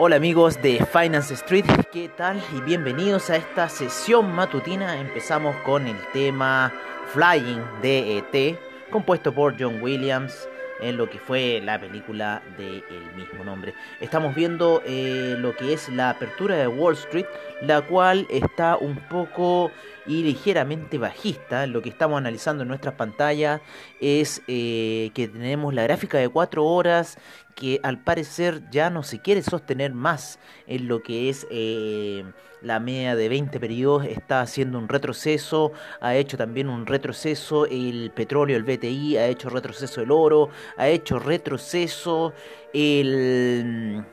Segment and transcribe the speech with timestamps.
[0.00, 2.40] Hola amigos de Finance Street, ¿qué tal?
[2.56, 5.00] Y bienvenidos a esta sesión matutina.
[5.00, 6.72] Empezamos con el tema
[7.08, 8.58] Flying de ET,
[8.92, 10.48] compuesto por John Williams
[10.80, 12.82] en lo que fue la película del
[13.16, 13.74] mismo nombre.
[14.00, 17.26] Estamos viendo eh, lo que es la apertura de Wall Street,
[17.62, 19.70] la cual está un poco
[20.06, 21.66] y ligeramente bajista.
[21.66, 23.60] Lo que estamos analizando en nuestras pantallas
[24.00, 27.18] es eh, que tenemos la gráfica de 4 horas
[27.54, 32.24] que al parecer ya no se quiere sostener más en lo que es eh,
[32.62, 38.10] la media de 20 periodos, está haciendo un retroceso, ha hecho también un retroceso el
[38.14, 42.32] petróleo, el BTI, ha hecho retroceso el oro, ha hecho retroceso
[42.72, 44.04] el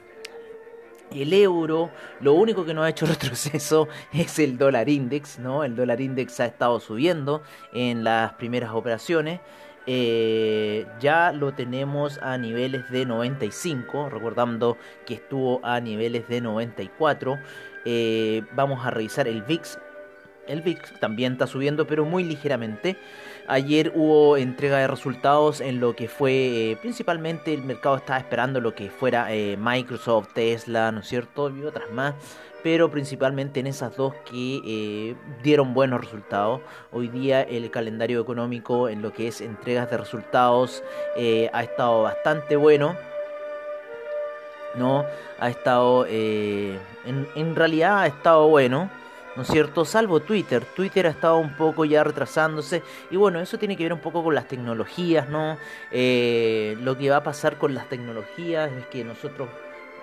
[1.11, 5.63] el euro, lo único que no ha hecho retroceso es el dólar index, ¿no?
[5.63, 7.41] El dólar index ha estado subiendo
[7.73, 9.39] en las primeras operaciones.
[9.87, 17.37] Eh, ya lo tenemos a niveles de 95, recordando que estuvo a niveles de 94.
[17.85, 19.77] Eh, vamos a revisar el VIX.
[20.47, 22.97] El VIX también está subiendo, pero muy ligeramente.
[23.47, 28.59] Ayer hubo entrega de resultados en lo que fue eh, principalmente el mercado estaba esperando
[28.59, 31.49] lo que fuera Microsoft, Tesla, ¿no es cierto?
[31.49, 32.15] Y otras más
[32.65, 36.61] pero principalmente en esas dos que eh, dieron buenos resultados.
[36.91, 40.83] Hoy día el calendario económico en lo que es entregas de resultados
[41.15, 42.95] eh, ha estado bastante bueno.
[44.73, 45.05] ¿no?
[45.37, 48.89] Ha estado, eh, en, realidad ha estado bueno,
[49.35, 49.85] ¿no es cierto?
[49.85, 50.65] Salvo Twitter.
[50.65, 52.83] Twitter ha estado un poco ya retrasándose.
[53.11, 55.57] Y bueno, eso tiene que ver un poco con las tecnologías, ¿no?
[55.91, 59.49] lo que va a pasar con las tecnologías es que nosotros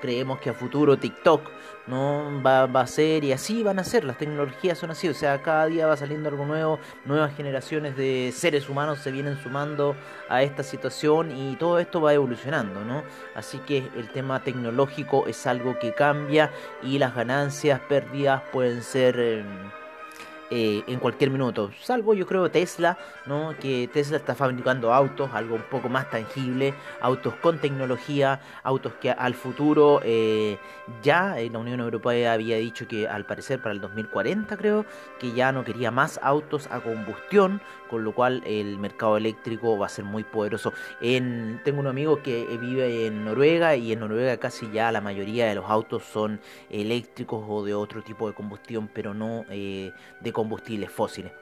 [0.02, 1.48] creemos que a futuro TikTok
[1.86, 5.14] no va, va, a ser y así van a ser, las tecnologías son así, o
[5.14, 9.96] sea, cada día va saliendo algo nuevo, nuevas generaciones de seres humanos se vienen sumando
[10.28, 13.04] a esta situación y todo esto va evolucionando, ¿no?
[13.34, 16.50] Así que el tema tecnológico es algo que cambia
[16.82, 19.16] y las ganancias, pérdidas pueden ser...
[19.18, 19.81] Eh,
[20.54, 21.70] eh, en cualquier minuto.
[21.80, 23.54] Salvo yo creo Tesla, ¿no?
[23.58, 29.10] que Tesla está fabricando autos, algo un poco más tangible, autos con tecnología, autos que
[29.10, 30.58] al futuro eh,
[31.02, 34.84] ya la Unión Europea había dicho que al parecer para el 2040 creo
[35.18, 39.86] que ya no quería más autos a combustión, con lo cual el mercado eléctrico va
[39.86, 40.74] a ser muy poderoso.
[41.00, 45.46] En, tengo un amigo que vive en Noruega y en Noruega casi ya la mayoría
[45.46, 50.32] de los autos son eléctricos o de otro tipo de combustión, pero no eh, de
[50.32, 51.32] combustión combustibles fósiles.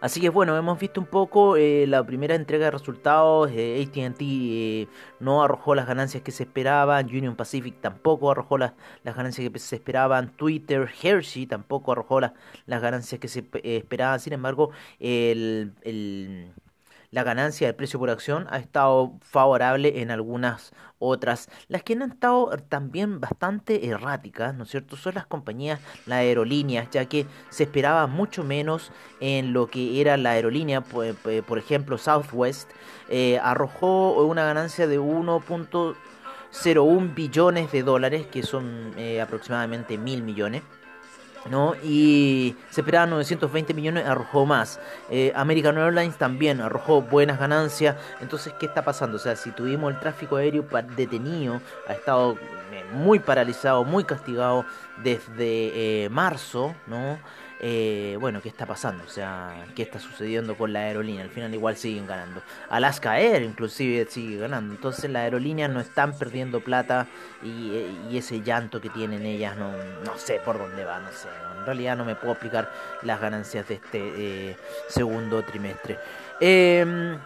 [0.00, 3.50] Así que bueno, hemos visto un poco eh, la primera entrega de resultados.
[3.52, 4.88] Eh, ATT eh,
[5.18, 7.06] no arrojó las ganancias que se esperaban.
[7.06, 10.30] Union Pacific tampoco arrojó las, las ganancias que se esperaban.
[10.36, 12.32] Twitter, Hershey tampoco arrojó las,
[12.66, 14.20] las ganancias que se esperaban.
[14.20, 14.70] Sin embargo,
[15.00, 16.52] el, el
[17.10, 21.48] la ganancia del precio por acción ha estado favorable en algunas otras.
[21.68, 24.96] Las que han estado también bastante erráticas, ¿no es cierto?
[24.96, 30.16] Son las compañías, las aerolíneas, ya que se esperaba mucho menos en lo que era
[30.16, 30.80] la aerolínea.
[30.82, 32.70] Por, ejemplo, Southwest
[33.08, 40.62] eh, arrojó una ganancia de 1.01 billones de dólares, que son eh, aproximadamente mil millones.
[41.50, 41.74] ¿No?
[41.82, 44.80] Y se esperaban 920 millones, arrojó más.
[45.10, 47.96] Eh, American Airlines también arrojó buenas ganancias.
[48.20, 49.16] Entonces, ¿qué está pasando?
[49.16, 50.64] O sea, si tuvimos el tráfico aéreo
[50.96, 52.36] detenido, ha estado
[52.72, 54.64] eh, muy paralizado, muy castigado
[55.02, 57.18] desde eh, marzo, ¿no?
[57.60, 59.04] Eh, bueno, ¿qué está pasando?
[59.04, 61.22] O sea, ¿qué está sucediendo con la aerolínea?
[61.22, 62.42] Al final igual siguen ganando.
[62.70, 64.74] Alaska Air inclusive sigue ganando.
[64.74, 67.06] Entonces las aerolíneas no están perdiendo plata
[67.42, 69.70] y, ese llanto que tienen ellas no,
[70.04, 71.28] no sé por dónde va, no sé.
[71.58, 72.72] En realidad no me puedo explicar
[73.02, 74.56] las ganancias de este eh,
[74.88, 75.98] segundo trimestre.
[76.40, 77.16] Eh,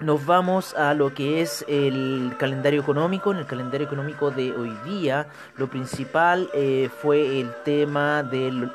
[0.00, 3.32] nos vamos a lo que es el calendario económico.
[3.32, 5.26] En el calendario económico de hoy día,
[5.56, 8.72] lo principal eh, fue el tema del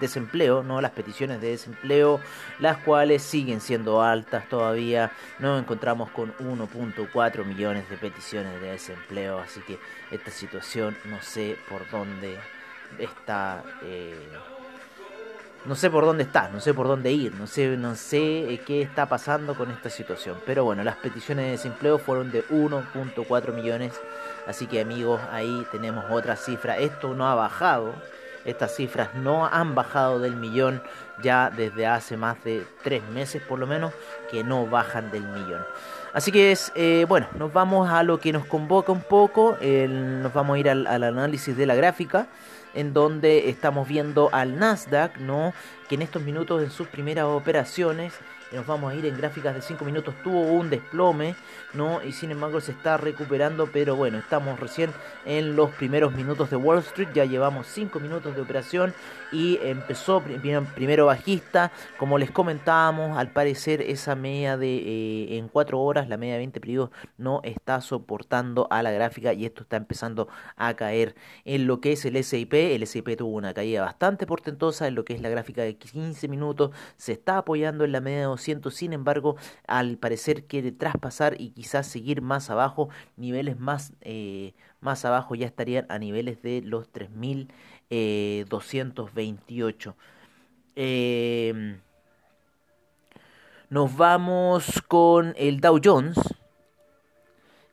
[0.00, 2.20] desempleo, no las peticiones de desempleo,
[2.58, 5.12] las cuales siguen siendo altas todavía.
[5.38, 9.78] Nos encontramos con 1.4 millones de peticiones de desempleo, así que
[10.10, 12.38] esta situación no sé por dónde
[12.98, 13.62] está.
[13.82, 14.14] Eh,
[15.64, 18.60] no sé por dónde está, no sé por dónde ir, no sé, no sé eh,
[18.66, 20.36] qué está pasando con esta situación.
[20.44, 23.92] Pero bueno, las peticiones de desempleo fueron de 1.4 millones.
[24.46, 26.78] Así que amigos, ahí tenemos otra cifra.
[26.78, 27.94] Esto no ha bajado.
[28.44, 30.82] Estas cifras no han bajado del millón
[31.22, 33.94] ya desde hace más de tres meses por lo menos
[34.30, 35.64] que no bajan del millón.
[36.12, 40.32] Así que es, eh, bueno, nos vamos a lo que nos convoca un poco, nos
[40.34, 42.28] vamos a ir al, al análisis de la gráfica
[42.74, 45.54] en donde estamos viendo al Nasdaq, ¿no?
[45.88, 48.12] Que en estos minutos en sus primeras operaciones
[48.54, 51.34] nos vamos a ir en gráficas de 5 minutos, tuvo un desplome,
[51.72, 52.02] ¿no?
[52.02, 54.90] Y sin embargo se está recuperando, pero bueno, estamos recién
[55.24, 58.94] en los primeros minutos de Wall Street, ya llevamos 5 minutos de operación
[59.34, 65.80] y empezó primero bajista, como les comentábamos, al parecer esa media de eh, en 4
[65.80, 69.76] horas, la media de 20 periodos no está soportando a la gráfica y esto está
[69.76, 71.16] empezando a caer.
[71.44, 75.04] En lo que es el SIP, el SIP tuvo una caída bastante portentosa en lo
[75.04, 78.92] que es la gráfica de 15 minutos, se está apoyando en la media de sin
[78.92, 79.36] embargo,
[79.66, 85.46] al parecer quiere traspasar y quizás seguir más abajo, niveles más, eh, más abajo ya
[85.46, 87.73] estarían a niveles de los 3228.
[87.90, 88.44] Eh,
[90.76, 91.78] em,
[93.70, 96.16] nos vamos con el Dow Jones.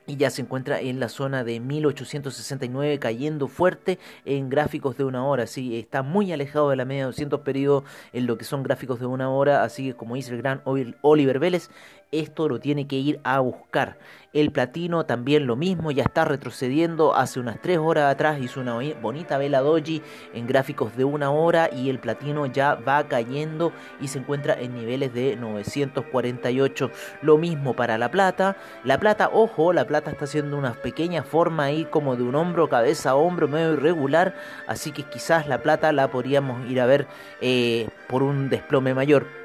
[0.06, 5.24] y ya se encuentra en la zona de 1869 cayendo fuerte en gráficos de una
[5.24, 8.62] hora, sí, está muy alejado de la media de 200 periodos en lo que son
[8.62, 11.70] gráficos de una hora, así que como dice el gran Oliver Vélez,
[12.12, 13.96] esto lo tiene que ir a buscar.
[14.34, 17.14] El platino también lo mismo, ya está retrocediendo.
[17.14, 20.02] Hace unas 3 horas atrás hizo una bonita vela doji
[20.34, 24.74] en gráficos de una hora y el platino ya va cayendo y se encuentra en
[24.74, 26.90] niveles de 948.
[27.22, 28.56] Lo mismo para la plata.
[28.84, 32.68] La plata, ojo, la plata está haciendo una pequeña forma ahí como de un hombro,
[32.68, 34.34] cabeza, hombro medio irregular.
[34.66, 37.06] Así que quizás la plata la podríamos ir a ver
[37.40, 39.41] eh, por un desplome mayor.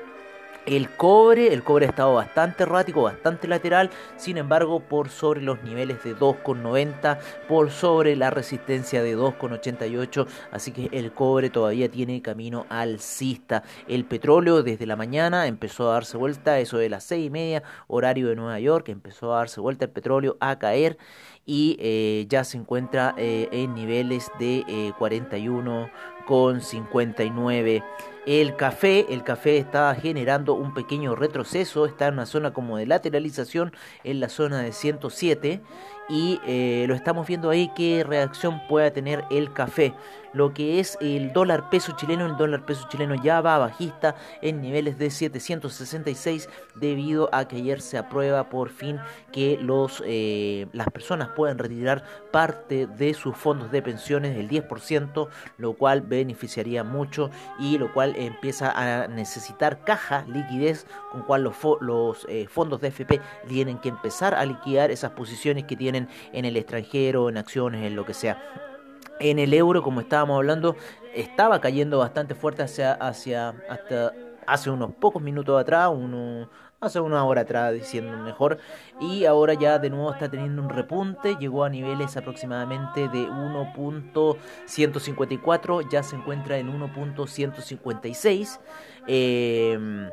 [0.67, 5.63] El cobre, el cobre ha estado bastante errático, bastante lateral, sin embargo por sobre los
[5.63, 12.21] niveles de 2,90, por sobre la resistencia de 2,88, así que el cobre todavía tiene
[12.21, 13.63] camino alcista.
[13.87, 17.63] El petróleo desde la mañana empezó a darse vuelta, eso de las 6 y media,
[17.87, 20.97] horario de Nueva York, empezó a darse vuelta el petróleo a caer
[21.45, 27.83] y eh, ya se encuentra eh, en niveles de eh, 41,59
[28.27, 32.85] el café, el café está generando un pequeño retroceso, está en una zona como de
[32.85, 33.71] lateralización
[34.03, 35.61] en la zona de 107
[36.09, 39.93] y eh, lo estamos viendo ahí qué reacción pueda tener el café.
[40.33, 44.61] Lo que es el dólar peso chileno, el dólar peso chileno ya va bajista en
[44.61, 48.99] niveles de 766 debido a que ayer se aprueba por fin
[49.31, 55.27] que los, eh, las personas puedan retirar parte de sus fondos de pensiones del 10%,
[55.57, 57.29] lo cual beneficiaría mucho
[57.59, 62.89] y lo cual empieza a necesitar caja, liquidez, con cual los, los eh, fondos de
[62.89, 67.85] FP tienen que empezar a liquidar esas posiciones que tienen en el extranjero, en acciones,
[67.85, 68.76] en lo que sea.
[69.19, 70.75] En el euro, como estábamos hablando,
[71.13, 74.13] estaba cayendo bastante fuerte hacia, hacia hasta
[74.47, 78.59] hace unos pocos minutos atrás, uno, hace una hora atrás diciendo mejor.
[78.99, 85.89] Y ahora ya de nuevo está teniendo un repunte llegó a niveles aproximadamente de 1.154
[85.89, 88.59] ya se encuentra en 1.156
[89.07, 90.09] eh,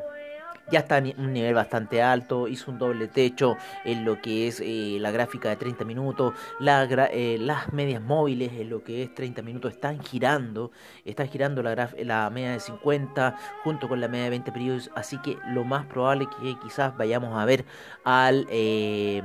[0.70, 4.60] ya está en un nivel bastante alto, hizo un doble techo en lo que es
[4.60, 9.42] eh, la gráfica de 30 minutos, eh, las medias móviles en lo que es 30
[9.42, 10.70] minutos están girando,
[11.04, 15.18] está girando la, la media de 50 junto con la media de 20 periodos, así
[15.18, 17.64] que lo más probable que quizás vayamos a ver
[18.04, 18.46] al...
[18.50, 19.22] Eh,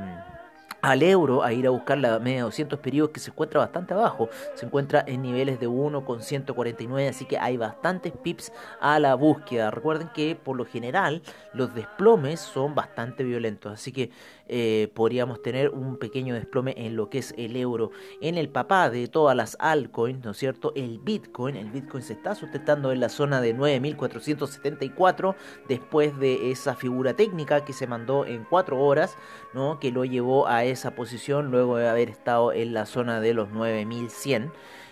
[0.81, 3.93] al euro a ir a buscar la media de 200 periodos que se encuentra bastante
[3.93, 9.71] abajo, se encuentra en niveles de 1,149, así que hay bastantes pips a la búsqueda.
[9.71, 11.21] Recuerden que por lo general
[11.53, 14.11] los desplomes son bastante violentos, así que
[14.47, 17.91] eh, podríamos tener un pequeño desplome en lo que es el euro.
[18.19, 20.73] En el papá de todas las altcoins, ¿no es cierto?
[20.75, 25.35] El Bitcoin, el Bitcoin se está sustentando en la zona de 9.474
[25.67, 29.15] después de esa figura técnica que se mandó en 4 horas,
[29.53, 29.79] ¿no?
[29.79, 33.49] Que lo llevó a esa posición luego de haber estado en la zona de los
[33.49, 34.51] 9100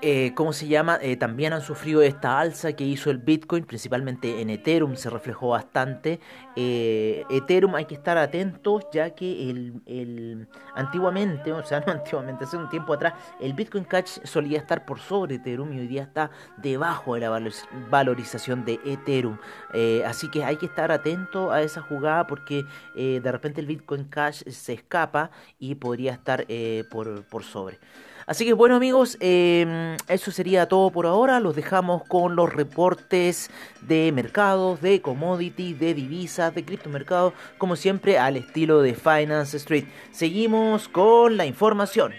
[0.00, 0.98] eh, ¿cómo se llama?
[1.02, 5.48] Eh, también han sufrido esta alza que hizo el Bitcoin, principalmente en Ethereum se reflejó
[5.48, 6.20] bastante.
[6.54, 12.56] Eh, Ethereum hay que estar atentos ya que el, antiguamente, o sea, no antiguamente, hace
[12.56, 16.30] un tiempo atrás, el Bitcoin Cash solía estar por sobre Ethereum y hoy día está
[16.58, 17.50] debajo de la
[17.90, 19.38] valorización de Ethereum.
[20.06, 22.64] así que hay que estar atento a esa jugada porque
[22.94, 26.46] de repente el Bitcoin Cash se escapa y podría estar
[26.88, 27.78] por, por sobre.
[28.28, 31.40] Así que bueno amigos, em, eso sería todo por ahora.
[31.40, 38.18] Los dejamos con los reportes de mercados, de commodities, de divisas, de criptomercados, como siempre
[38.18, 39.86] al estilo de Finance Street.
[40.12, 42.12] Seguimos con la información.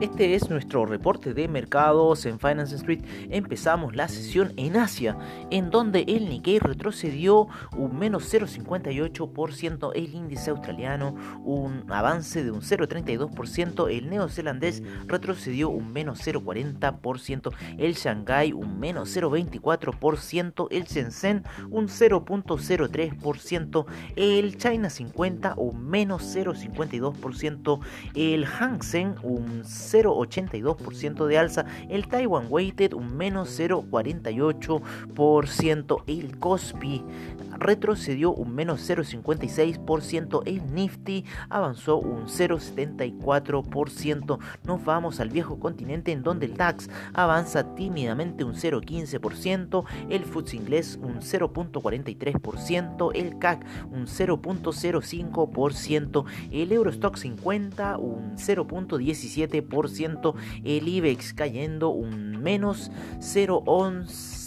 [0.00, 3.04] Este es nuestro reporte de mercados en Finance Street.
[3.28, 5.18] Empezamos la sesión en Asia,
[5.50, 11.14] en donde el Nikkei retrocedió un menos 0,58%, el índice australiano
[11.44, 19.14] un avance de un 0,32%, el neozelandés retrocedió un menos 0,40%, el Shanghai un menos
[19.14, 23.84] 0,24%, el Shenzhen un 0,03%,
[24.16, 27.80] el China 50 un menos 0,52%,
[28.14, 37.02] el Hang Seng un 0,82% de alza, el Taiwan Weighted un menos 0,48%, el Kospi
[37.60, 46.22] retrocedió un menos 0,56%, el Nifty avanzó un 0,74%, nos vamos al viejo continente en
[46.22, 54.06] donde el DAX avanza tímidamente un 0,15%, el FTSE inglés un 0,43%, el CAC un
[54.06, 64.39] 0,05%, el Eurostock 50 un 0,17%, el IBEX cayendo un menos 0,11%,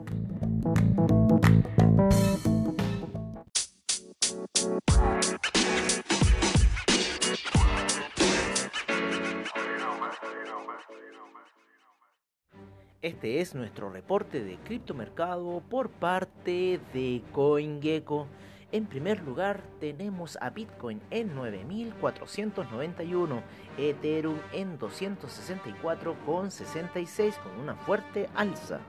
[13.09, 18.27] Este es nuestro reporte de criptomercado por parte de CoinGecko.
[18.71, 23.40] En primer lugar tenemos a Bitcoin en 9.491,
[23.79, 28.81] Ethereum en 264,66 con una fuerte alza.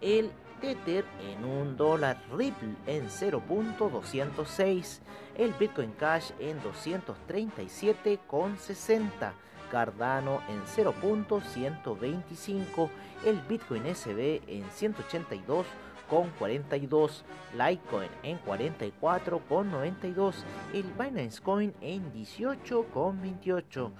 [0.00, 5.00] El Tether en un dólar, Ripple en 0.206,
[5.36, 9.32] el Bitcoin Cash en 237,60
[9.72, 12.88] Cardano en 0.125,
[13.24, 20.44] el Bitcoin SB en 182,42, Litecoin en 44,92,
[20.74, 23.90] el Binance Coin en 18,28,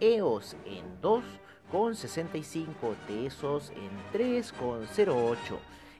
[0.00, 5.36] EOS en 2,65, Tesos en 3,08,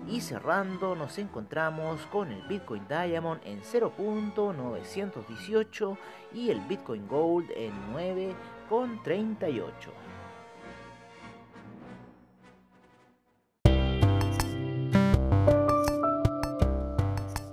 [0.08, 5.98] Y cerrando nos encontramos con el Bitcoin Diamond en 0.918
[6.32, 9.70] y el Bitcoin Gold en 9.38.